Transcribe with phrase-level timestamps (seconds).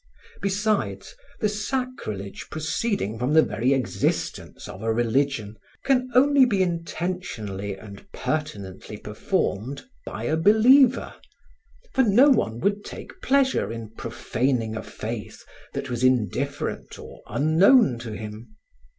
[0.41, 7.75] Besides, the sacrilege proceeding from the very existence of a religion, can only be intentionally
[7.77, 11.13] and pertinently performed by a believer,
[11.93, 17.99] for no one would take pleasure in profaning a faith that was indifferent or unknown
[17.99, 18.55] to him.